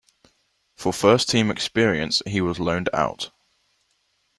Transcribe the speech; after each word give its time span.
For 0.77 0.91
first 0.93 1.29
team 1.29 1.51
experience 1.51 2.23
he 2.25 2.41
was 2.41 2.59
loaned 2.59 2.89
out. 2.91 3.29